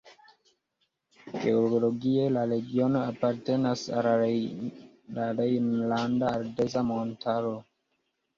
[1.43, 4.09] Geologie la regiono apartenas al
[5.19, 7.55] la Rejnlanda Ardeza Montaro.